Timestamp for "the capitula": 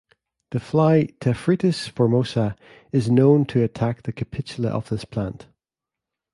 4.01-4.69